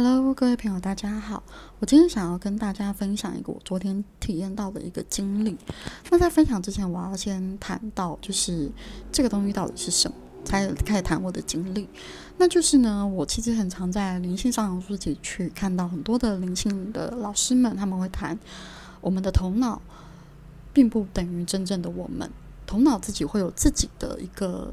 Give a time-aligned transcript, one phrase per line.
[0.00, 1.42] Hello，各位朋友，大家好。
[1.80, 5.58] 我今天想要跟大家分享一个我昨天体验到的一个经历。
[6.08, 8.70] 那在分享之前，我要先谈到，就是
[9.10, 11.88] 这个东西到底是什么，才开始谈我的经历。
[12.36, 18.38] 那就是呢，我其实很常在灵性上书籍去看到很多的灵性的老师们，他们会谈
[19.00, 19.82] 我们的头脑
[20.72, 22.30] 并不等于真正的我们，
[22.64, 24.72] 头脑自己会有自己的一个。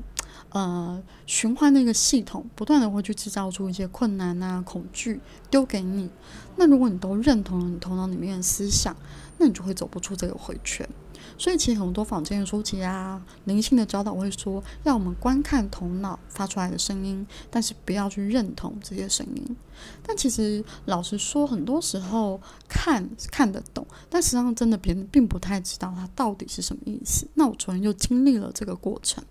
[0.56, 6.10] 呃，循环那个系统，不断的会去制造出一些困难啊、恐惧丢给你。
[6.56, 8.96] 那如果你都认同了你头脑里面的思想，
[9.38, 10.88] 那你就会走不出这个回圈。
[11.38, 19.56] 所以，其实很多坊间的书籍啊，灵性的教导会说，让我们观看头脑发出来的声音，但是不要去认同这些声音。
[20.06, 22.40] 但其实，老实说，很多时候
[22.70, 27.28] 看看得懂，但实际上真的别人并不太知道它到底是什么意思。
[27.34, 29.24] 那我昨天就经历了这个过程，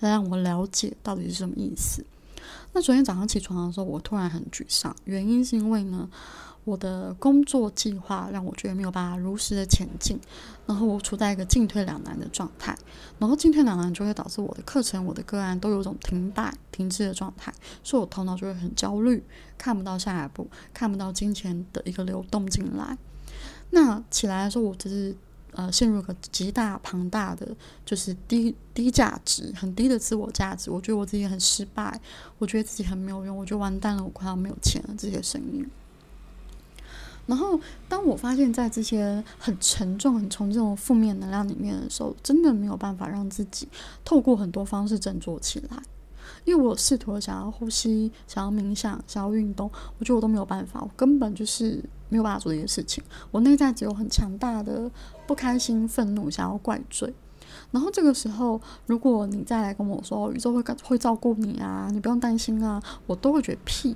[0.00, 2.04] 来让我了解到底是什么意思。
[2.72, 6.08] 那昨天早上起床的时候，我突然很沮丧，原因是因为呢。
[6.68, 10.20] 我的工作计划让我觉得没有办法如实的前进，
[10.66, 12.76] 然后我处在一个进退两难的状态，
[13.18, 17.50] 然后进退两难就会导致我的课程、我的个案都有种停摆、停滞的状态，
[17.82, 19.24] 所以我头脑就会很焦虑，
[19.56, 22.98] 看不到下一步，看不到金钱的一个流动进来。
[23.70, 25.16] 那起来的时候，我只是
[25.52, 27.48] 呃陷入个极大庞大的
[27.86, 31.98] 就是低低价值、很低的自我价值，我觉得我自己很失败，
[32.38, 35.66] 我觉得自己很没有用，我觉得完蛋了，我快要没有钱了，这些声音。
[37.28, 43.68] 然后，当我发现，在这些很沉重、很从这种负面能量里面的时候，真的没有办法让自己
[44.02, 45.76] 透过很多方式振作起来。
[46.46, 53.04] 因为我试图想要呼吸、想要冥想、想要运动，我觉得我都没有办法，我根本就是没有办法做这些事情。
[53.30, 54.90] 我内在只有很强大的
[55.26, 57.12] 不开心、愤怒，想要怪罪。
[57.70, 63.94] 然后这个时候，如果你再来跟我说宇宙会会照顾你啊，你不用担心啊，我都会觉得屁。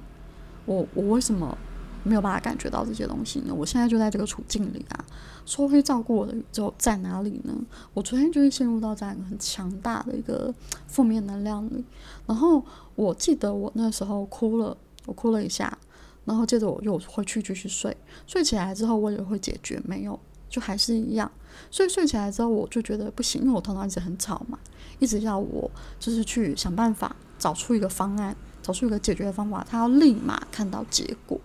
[0.67, 1.57] 我我为什么？
[2.03, 3.55] 没有办法感觉到这些东西呢。
[3.55, 5.05] 我现在就在这个处境里啊，
[5.47, 7.55] 说会照顾我的宇宙在哪里呢？
[7.95, 10.53] 我昨天就是陷入到这样一个很强大的一个
[10.87, 11.85] 负面能量里，
[12.27, 12.65] 然后
[12.95, 14.77] 我记得我那时候哭了，
[15.07, 15.77] 我哭了一下，
[16.25, 17.97] 然后接着我又回去继续睡，
[18.27, 21.31] 睡起来之后我也会解决，没有，就还是一样。
[21.71, 24.59] 所以睡起来之后我就觉得不行，因为我头脑一直很吵嘛，
[24.99, 31.41] 一直要我就是去想办法找出一个方案，找出一个解决的方法，他要立马看到结果。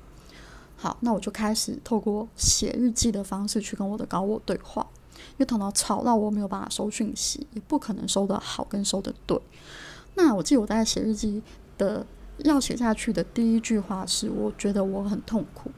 [0.79, 9.41] 好，那我就开始透过写日记的方式去跟我的高我对话，因为头脑吵到我没有办法收讯息，也不可能收得好跟收得对。
[10.13, 11.41] 那我记得我在写日记
[11.79, 12.05] 的
[12.43, 15.71] 要写下去的第一句话是：我觉得我很痛苦。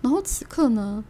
[0.00, 1.04] 然后此刻呢，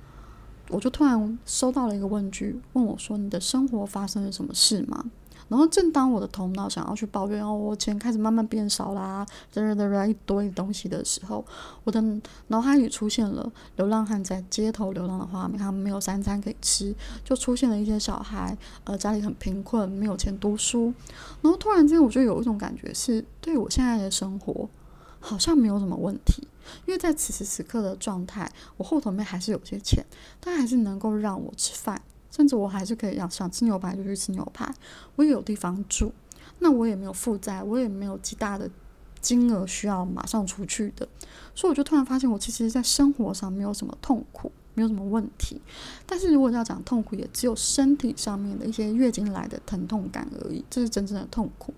[0.70, 5.04] 我就突然收到了一个问句，问我说：“你的生活发生了什么事吗？”
[5.48, 11.44] 然后，正当我的头脑想要去抱怨，哦，我钱开始慢慢变少啦，哒哒哒哒一堆东西的时候，
[11.84, 12.02] 我的
[12.48, 20.92] 脑海里出现了流浪汉在街头流浪的画面，他们没有三餐可以吃，就出现了一些小孩，呃，家里很贫困，没有钱读书。
[21.42, 24.68] 然后突然间，我就有一种感觉，是对我现在的生活
[25.20, 26.48] 好像没有什么问题，
[26.86, 30.04] 因为在此时此刻的状态，我后头面还是有些钱，
[30.40, 32.00] 但还是能够让我吃饭。
[32.34, 34.68] 甚至我还是可以要想吃牛排就去吃牛排，
[35.14, 36.12] 我也有地方住，
[36.58, 38.68] 那我也没有负债，我也没有极大的
[39.20, 41.06] 金额需要马上出去的，
[41.54, 45.62] 所以我就突然发现，我其实在生活上没有什么痛苦，没有什么问题。
[46.06, 51.72] 但是如果要讲痛苦，也只有身体上面的一些月经来的疼痛感而已，这是真正的痛苦。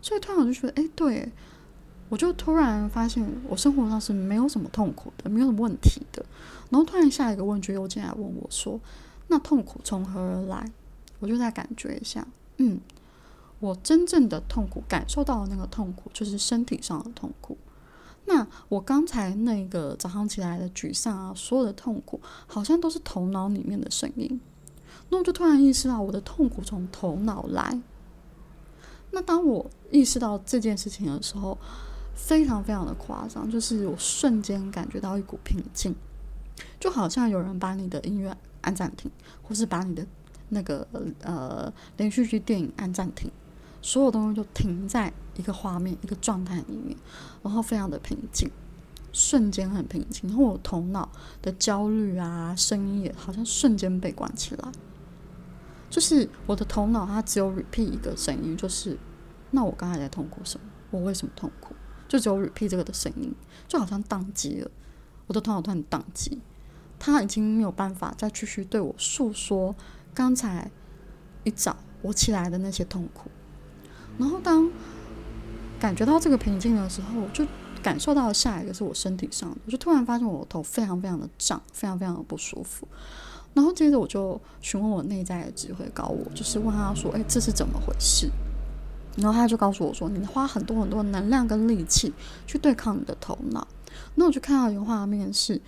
[0.00, 1.30] 所以突然我就觉得，哎，对，
[2.08, 6.24] 我就突然发现我生活上是没有什么痛苦的，没有什么问题的。
[6.70, 8.80] 然后突然下一个问句又进来问我说。
[9.28, 10.70] 那痛苦从何而来？
[11.20, 12.26] 我就在感觉一下，
[12.58, 12.80] 嗯，
[13.60, 17.56] 我真正的痛苦感受到的那个痛苦，就是身体上的痛苦。
[18.26, 24.40] 那我刚才那个早上起来的沮丧啊，所有的痛苦，好像都是头脑里面的声音。
[25.10, 27.80] 那我就突然意识到，我的痛苦从头脑来。
[29.10, 31.56] 那当我意识到这件事情的时候，
[32.14, 35.96] 非常非常的夸张，就是我瞬间感觉到一股平静，
[36.80, 38.36] 就好像有人把你的音乐。
[38.62, 39.08] 按暂停，
[39.40, 40.04] 或是把你的
[40.48, 40.86] 那个
[41.22, 43.30] 呃连续剧电影按暂停，
[43.80, 46.94] 所有东西就停在一个画面、一个状态里面，
[47.40, 48.50] 然后非常的平静，
[49.12, 50.28] 瞬间很平静。
[50.28, 51.08] 然后我头脑
[51.40, 54.72] 的焦虑啊，声音也好像瞬间被关起来。
[55.88, 58.98] 就是我的头脑它只有 repeat 一个声音，就是
[59.52, 60.66] 那我刚才在痛苦什么？
[60.90, 61.74] 我为什么痛苦？
[62.08, 63.32] 就只有 repeat 这个的声音，
[63.68, 64.70] 就好像宕机了。
[65.28, 66.40] 我的头脑突然宕机。
[66.98, 69.72] 他已经没有办法再继续对我诉说
[70.12, 70.68] 刚才
[71.44, 73.30] 一早我起来的那些痛苦。
[74.18, 74.68] 然后当
[75.78, 77.46] 感觉到这个平静的时候，我就
[77.80, 82.88] 感受到下一个是我身体上的，我就突然发现我头非常非常的胀，非常非常的不舒服。
[83.54, 88.28] 然后接着我就询问我内在的指挥高我，就是问他说：“哎，这是怎么回事？”
[89.18, 92.12] 然后他就告诉我说：“你花很多很多能量跟力气
[92.46, 93.66] 去对抗你的头脑。”
[94.16, 95.60] 那我就看到一个画面，是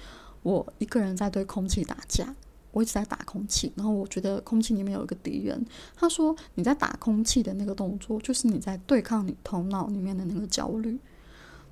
[0.43, 2.35] 我一个人在对空气打架，
[2.73, 3.73] 我一直在打空气。
[3.77, 5.65] 然后我觉得空气里面有一个敌人。
[5.95, 10.99] 他说：“你在打空气的那个动作，就是你在对抗你头脑里面的那个焦虑。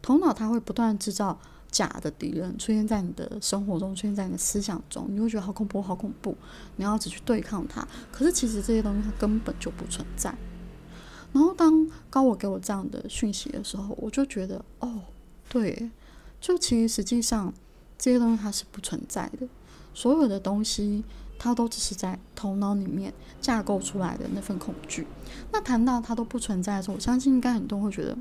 [0.02, 1.38] 头脑它会不断制造。”
[1.70, 6.34] 假的敌人出现在你的生活中，出现在你的思想中，你会觉得好恐怖，好恐怖。
[6.76, 10.34] 你要只去对抗它，可是其实这些东西它根本就不存在。
[11.32, 15.00] 然后当高我给我这样的讯息的时候，我就觉得，哦，
[15.48, 15.90] 对，
[16.40, 17.52] 就其实实际上
[17.96, 19.46] 这些东西它是不存在的，
[19.94, 21.04] 所有的东西
[21.38, 25.06] 它都只是在头脑里面架构出来的那份恐惧。
[25.52, 28.16] 那谈到它都不存在的时候，我相信应该很多人会觉得。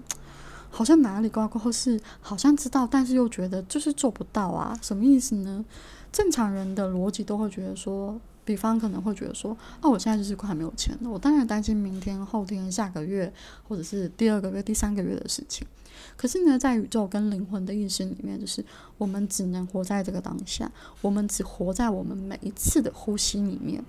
[0.70, 4.78] 好像哪里挂或是好像知道，但是又觉得就是做不到啊？
[4.82, 5.64] 什么意思呢？
[6.12, 9.52] 正常人的逻辑都会觉得说，比方可能会觉得说，
[9.82, 13.32] 哦，我现在就是快没有钱了，我当然担心明天、后天、下个月，
[13.68, 15.68] 或者是第二个月、第三个月的事情。
[16.16, 18.64] 可是呢，在宇宙跟灵魂的意识里面，就是
[18.98, 20.72] 我们只能活在这个当下，
[21.02, 23.84] 我们只活在我们每一次的呼吸里面。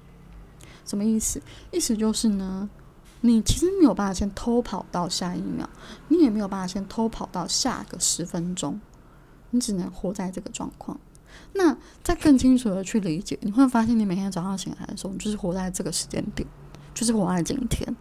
[0.84, 1.40] 什么意思？
[1.70, 2.68] 意思就是呢。
[3.20, 5.68] 你其实没有办法先偷跑到下一秒，
[6.06, 8.80] 你也没有办法先偷跑到下个十分钟，
[9.50, 11.00] 你只能活在这个状况。
[11.54, 16.46] 那再更清楚的去理解，你会发现你每天早上醒来的时候，你就是活在这个时间点，
[16.94, 17.96] 就是活在今天。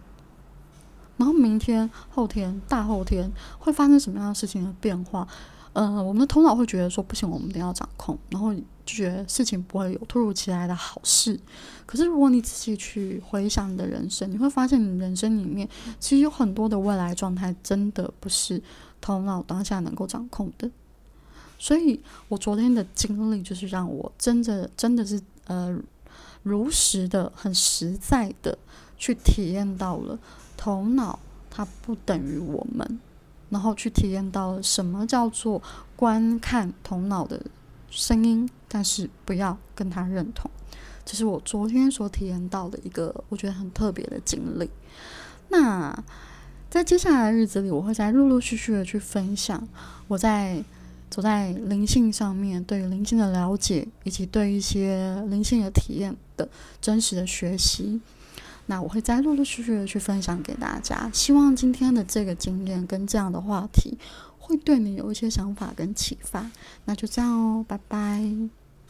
[1.18, 5.28] 然后明天、后天、大后天会发生什么样的事情的变化？
[5.74, 11.40] 嗯，我们的头脑会觉得说不行，我们一定要掌控，然后就觉得事情不会有突如其来的好事。
[11.86, 15.68] 可是如果你仔细去回想你的人生，你会发现你人生里面
[16.00, 18.62] 其实有很多的未来状态，真的不是
[19.02, 20.70] 头脑当下能够掌控的。
[21.58, 25.78] 所以我昨天的经历就是让我真的真的是呃
[26.44, 28.58] 如实的、很实在的
[28.98, 30.18] 去体验到了
[30.56, 31.20] 头脑
[31.50, 33.00] 它不等于我们。
[33.50, 35.64] 然后去体验到了什么叫做
[35.96, 37.42] 观看头脑的
[37.90, 40.52] 声音，但是不要跟他认同。
[41.06, 44.70] 这是我昨天所体验到的一个我觉得很特别的经历。
[45.48, 45.98] 那
[46.70, 49.66] 在接下来的日子里，我会在陆陆续续的去分享
[50.10, 50.62] 我在
[51.10, 56.48] 走在灵性上面对灵性的了解，以及对一些灵性的体验的
[56.82, 58.00] 真实的学习。
[58.68, 63.98] 那我会再陆陆续续的去分享给大家，希望今天的这个经验跟这样的话题
[64.38, 66.52] 会对你有一些想法跟启发。
[66.86, 68.57] 那就这样哦，拜拜。